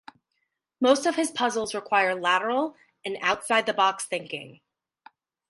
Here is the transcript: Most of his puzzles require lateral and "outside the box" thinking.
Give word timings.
Most 0.79 1.05
of 1.05 1.15
his 1.15 1.29
puzzles 1.29 1.75
require 1.75 2.15
lateral 2.15 2.75
and 3.05 3.19
"outside 3.21 3.67
the 3.67 3.73
box" 3.75 4.03
thinking. 4.03 4.59